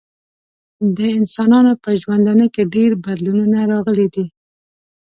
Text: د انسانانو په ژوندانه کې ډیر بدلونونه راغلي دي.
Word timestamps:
د 0.97 0.99
انسانانو 1.17 1.71
په 1.83 1.89
ژوندانه 2.01 2.45
کې 2.53 2.71
ډیر 2.75 2.91
بدلونونه 3.05 3.59
راغلي 3.71 4.07
دي. 4.15 4.25